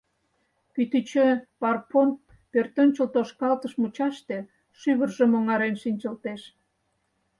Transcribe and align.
Кӱтӱчӧ 0.73 1.27
Парпон 1.59 2.09
пӧртӧнчыл 2.51 3.07
тошкалтыш 3.15 3.73
мучаште 3.81 4.37
шӱвыржым 4.79 5.31
оҥарен 5.37 5.75
шинчылтеш. 5.83 6.41